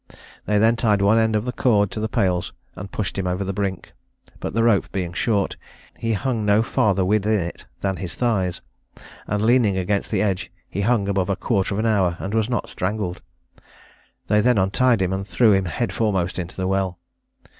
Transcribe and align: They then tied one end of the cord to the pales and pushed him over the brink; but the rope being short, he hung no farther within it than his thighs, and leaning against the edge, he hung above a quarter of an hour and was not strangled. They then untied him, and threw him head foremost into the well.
They 0.47 0.57
then 0.57 0.77
tied 0.77 0.99
one 1.03 1.19
end 1.19 1.35
of 1.35 1.45
the 1.45 1.51
cord 1.51 1.91
to 1.91 1.99
the 1.99 2.07
pales 2.09 2.53
and 2.75 2.91
pushed 2.91 3.19
him 3.19 3.27
over 3.27 3.43
the 3.43 3.53
brink; 3.53 3.93
but 4.39 4.55
the 4.55 4.63
rope 4.63 4.91
being 4.91 5.13
short, 5.13 5.57
he 5.99 6.13
hung 6.13 6.43
no 6.43 6.63
farther 6.63 7.05
within 7.05 7.39
it 7.39 7.67
than 7.81 7.97
his 7.97 8.15
thighs, 8.15 8.61
and 9.27 9.43
leaning 9.43 9.77
against 9.77 10.09
the 10.09 10.23
edge, 10.23 10.51
he 10.67 10.81
hung 10.81 11.07
above 11.07 11.29
a 11.29 11.35
quarter 11.35 11.75
of 11.75 11.79
an 11.79 11.85
hour 11.85 12.17
and 12.19 12.33
was 12.33 12.49
not 12.49 12.67
strangled. 12.67 13.21
They 14.25 14.41
then 14.41 14.57
untied 14.57 15.03
him, 15.03 15.13
and 15.13 15.27
threw 15.27 15.53
him 15.53 15.65
head 15.65 15.93
foremost 15.93 16.39
into 16.39 16.55
the 16.57 16.67
well. 16.67 16.97